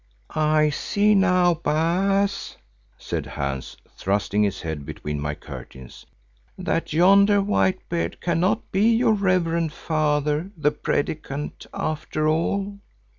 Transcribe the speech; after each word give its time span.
"I 0.33 0.71
see 0.71 1.13
now, 1.13 1.53
Baas," 1.53 2.57
said 2.97 3.27
Hans, 3.27 3.77
thrusting 3.95 4.41
his 4.41 4.61
head 4.63 4.83
between 4.83 5.21
my 5.21 5.35
curtains, 5.35 6.07
"that 6.57 6.91
yonder 6.91 7.39
Whitebeard 7.39 8.19
cannot 8.19 8.71
be 8.71 8.95
your 8.95 9.13
reverend 9.13 9.73
father, 9.73 10.49
the 10.57 10.71
Predikant, 10.71 11.67
after 11.71 12.27
all." 12.27 12.79